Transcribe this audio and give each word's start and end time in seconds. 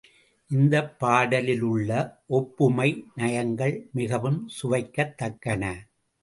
இந்தப் 0.51 0.95
பாடலிலுள்ள 0.99 1.91
ஒப்புமை 2.27 2.87
நயங்கள் 3.15 3.75
மிகவும் 3.91 4.49
சுவைக்கத் 4.61 5.15
தக்கன. 5.17 5.63